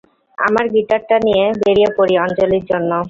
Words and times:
আমার 0.37 0.65
গিটারটা 0.73 1.15
নিয়ে 1.27 1.45
বেরিয়ে 1.61 1.89
পড়ি, 1.97 2.13
অঞ্জলির 2.23 2.63
জন্য। 2.71 2.91